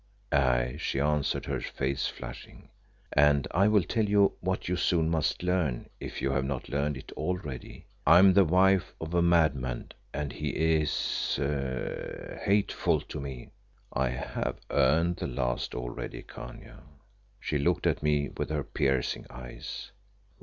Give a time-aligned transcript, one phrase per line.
[0.31, 2.69] "Aye," she answered, her face flushing.
[3.13, 6.97] "And I will tell you what you soon must learn, if you have not learned
[6.97, 11.35] it already, I am the wife of a madman, and he is
[12.43, 13.51] hateful to me."
[13.93, 16.79] "I have learned the last already, Khania."
[17.39, 19.91] She looked at me with her piercing eyes.